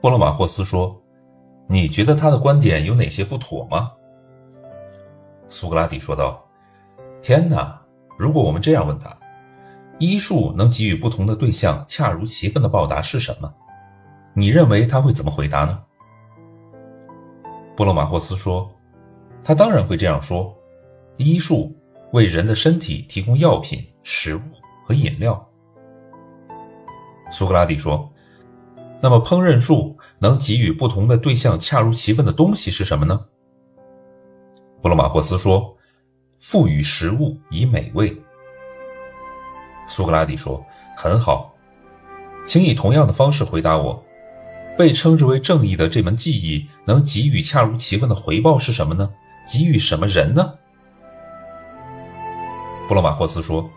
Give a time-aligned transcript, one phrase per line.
[0.00, 0.96] 波罗马霍斯说
[1.66, 3.90] ：“你觉得他的观点有哪些不妥吗？”
[5.50, 6.44] 苏格拉底说道
[7.20, 7.80] ：“天哪！
[8.16, 9.16] 如果我们这样问他，
[9.98, 13.52] 医术能给予不同的对象恰如其分的报答是什么？
[14.34, 15.80] 你认为他会怎么回答呢？”
[17.76, 18.70] 波罗马霍斯说
[19.42, 20.54] ：“他当然会这样说。
[21.16, 21.76] 医术
[22.12, 24.40] 为人的身体提供药品、食物
[24.84, 25.44] 和饮料。”
[27.30, 28.08] 苏格拉底说
[29.00, 33.24] ：“那么烹饪术能给予不同的对象恰如其分的东西是什么呢？”
[34.82, 35.76] 布罗马霍斯说
[36.38, 38.16] ：“赋予食物以美味。”
[39.88, 40.64] 苏格拉底说
[40.96, 41.54] ：“很好，
[42.46, 44.02] 请以同样的方式回答我。
[44.76, 49.10] 被称之为正义的这门技艺能给予恰如其分的回报是什么呢？
[49.52, 50.54] 给予什么人呢？”
[52.86, 53.68] 布罗马霍斯说：“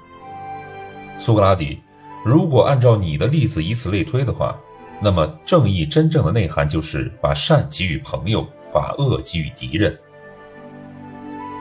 [1.17, 1.81] 苏格拉底。”
[2.23, 4.55] 如果按照你的例子以此类推的话，
[5.03, 9.97] 那么正义真正的内涵就是把善给予朋友，把恶给予敌人。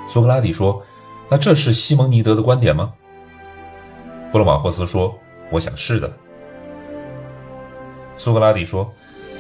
[0.06, 0.82] 苏格拉底说
[1.30, 2.92] ：“那这是西蒙尼德的观点吗？”
[4.30, 5.19] 布罗马霍斯说
[5.50, 6.12] ：“我想是的。”
[8.19, 8.92] 苏格拉底说：“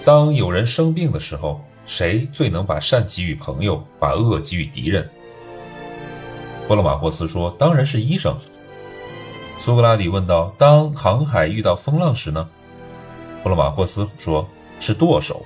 [0.02, 5.06] 当有人生病的时候，谁最能把善给予朋友，把恶给予敌人？”
[6.66, 8.34] 布罗马霍斯说：“当然是医生。”
[9.60, 12.48] 苏格拉底问道：“当航海遇到风浪时呢？”
[13.42, 14.46] 布罗马霍斯说
[14.80, 15.44] ：“是舵手。”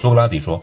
[0.00, 0.62] 苏格拉底说：“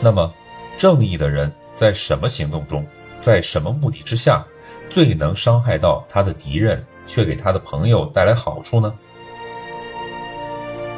[0.00, 0.32] 那么，
[0.78, 2.86] 正义的人在什么行动中，
[3.20, 4.46] 在什么目的之下，
[4.88, 8.94] 最能伤害到他的敌人，却给他的朋友带来好处呢？”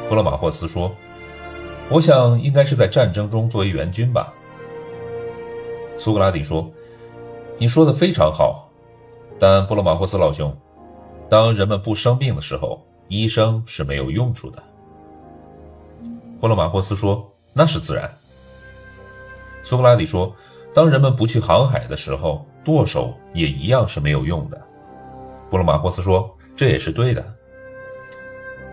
[0.07, 0.93] 布罗马霍斯说
[1.89, 4.31] ：“我想应该是在战争中作为援军吧。”
[5.97, 6.69] 苏格拉底说
[7.57, 8.67] ：“你说的非常好。”
[9.39, 10.55] 但布罗马霍斯老兄，
[11.27, 14.63] 当人们不生病的时候，医生是没有用处的。
[16.39, 18.09] 布罗马霍斯说：“那是自然。”
[19.63, 20.33] 苏格拉底说
[20.73, 24.59] ：“当人们不去航海的时候，舵手也一样是没有用的。”
[25.51, 27.35] 布罗马霍斯说：“这也是对的。”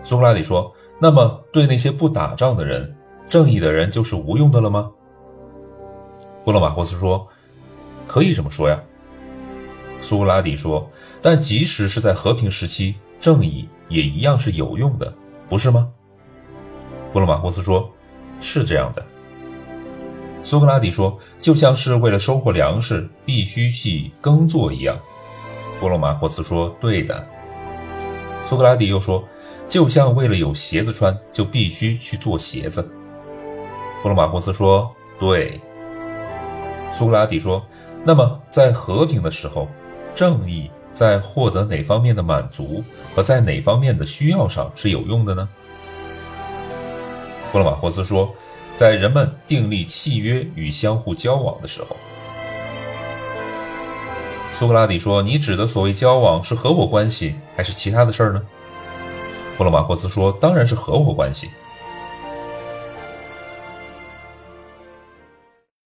[0.05, 2.95] 苏格拉底说：“那么，对那些不打仗的人，
[3.27, 4.89] 正义的人就是无用的了吗？”
[6.45, 7.27] 布罗马霍斯说
[8.07, 8.81] ：“可以这么说呀。”
[10.01, 10.89] 苏格拉底说
[11.21, 15.13] ：“但即使是在和平时期，正义也一样是有用的，
[15.47, 15.89] 不是吗？”
[17.11, 17.89] 布罗马霍斯说
[18.39, 19.05] ：“是这样的。”
[20.43, 24.97] 苏格拉底说：“就像是为了收获粮食，必须去耕作一样。”
[25.79, 27.27] 布罗马霍斯说：“对的。”
[28.45, 29.23] 苏格拉底又说
[29.67, 32.81] ：“就像为了有鞋子穿，就必须去做鞋子。”
[34.01, 35.59] 布罗马霍斯说：“对。”
[36.97, 37.63] 苏格拉底说
[38.03, 39.67] ：“那么在和平的时候。”
[40.15, 42.83] 正义在获得哪方面的满足
[43.15, 45.47] 和在哪方面的需要上是有用的呢？
[47.53, 48.35] 布洛马霍斯说，
[48.75, 51.95] 在人们订立契约与相互交往的时候。
[54.53, 58.41] 苏格拉底说：“你指的所谓交往是合伙关系还是其他的事儿呢？”
[59.57, 61.49] 布洛马霍斯说：“当然是合伙关系。”